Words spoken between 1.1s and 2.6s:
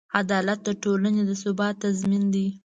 د ثبات تضمین دی.